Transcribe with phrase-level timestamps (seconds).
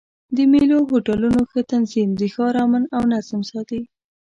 [0.35, 3.81] د مېلو او هوټلونو ښه تنظیم د ښار امن او نظم ساتي.